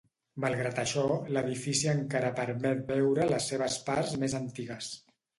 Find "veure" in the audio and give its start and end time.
2.87-3.27